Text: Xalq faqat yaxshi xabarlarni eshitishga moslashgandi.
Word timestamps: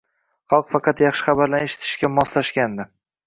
Xalq 0.53 0.71
faqat 0.75 1.03
yaxshi 1.03 1.27
xabarlarni 1.27 1.69
eshitishga 1.71 2.11
moslashgandi. 2.17 2.89